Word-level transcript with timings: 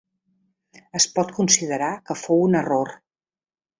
Es 0.99 1.05
pot 1.17 1.33
considerar 1.41 1.91
que 2.09 2.17
fou 2.23 2.43
un 2.49 2.59
error. 2.63 2.95